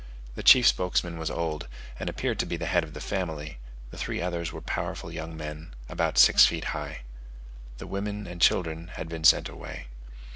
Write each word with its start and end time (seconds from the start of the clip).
The 0.33 0.41
chief 0.41 0.65
spokesman 0.65 1.19
was 1.19 1.29
old, 1.29 1.67
and 1.99 2.09
appeared 2.09 2.39
to 2.39 2.47
be 2.47 2.57
the 2.57 2.65
head 2.65 2.83
of 2.83 2.95
the 2.95 2.99
family; 2.99 3.59
the 3.91 3.99
three 3.99 4.19
others 4.19 4.51
were 4.51 4.59
powerful 4.59 5.11
young 5.11 5.37
men, 5.37 5.75
about 5.87 6.17
six 6.17 6.43
feet 6.43 6.63
high. 6.73 7.01
The 7.77 7.85
women 7.85 8.25
and 8.25 8.41
children 8.41 8.87
had 8.95 9.07
been 9.07 9.23
sent 9.23 9.47
away. 9.47 9.89